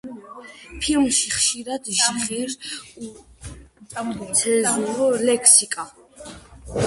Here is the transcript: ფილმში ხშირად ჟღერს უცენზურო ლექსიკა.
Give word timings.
ფილმში 0.83 1.27
ხშირად 1.33 1.83
ჟღერს 2.01 2.53
უცენზურო 4.25 5.09
ლექსიკა. 5.31 5.83